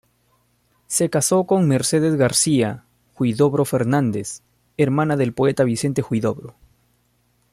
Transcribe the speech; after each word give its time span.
Se 0.87 1.11
casó 1.11 1.43
con 1.43 1.67
Mercedes 1.67 2.15
García-Huidobro 2.15 3.65
Fernández, 3.65 4.41
hermana 4.75 5.15
del 5.15 5.31
poeta 5.31 5.63
Vicente 5.63 6.01
Huidobro. 6.01 6.55